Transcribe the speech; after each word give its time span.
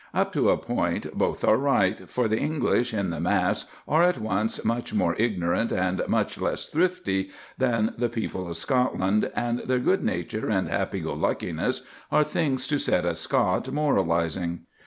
Up 0.15 0.33
to 0.33 0.49
a 0.49 0.57
point 0.57 1.15
both 1.15 1.43
are 1.43 1.57
right, 1.57 2.09
for 2.09 2.27
the 2.27 2.39
English 2.39 2.91
in 2.91 3.11
the 3.11 3.19
mass 3.19 3.65
are 3.87 4.01
at 4.01 4.17
once 4.17 4.65
much 4.65 4.95
more 4.95 5.15
ignorant 5.19 5.71
and 5.71 6.01
much 6.07 6.41
less 6.41 6.65
thrifty 6.67 7.29
than 7.59 7.93
the 7.99 8.09
people 8.09 8.49
of 8.49 8.57
Scotland, 8.57 9.29
and 9.35 9.59
their 9.59 9.77
good 9.77 10.01
nature 10.01 10.49
and 10.49 10.69
happy 10.69 11.01
go 11.01 11.13
luckiness 11.13 11.83
are 12.11 12.23
things 12.23 12.65
to 12.65 12.79
set 12.79 13.05
a 13.05 13.13
Scot 13.13 13.71
moralising. 13.71 14.61